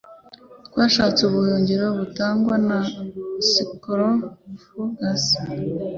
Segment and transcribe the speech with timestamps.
[0.67, 2.79] twashakishije ubuhungiro butangwa na
[3.49, 5.25] sarcofagus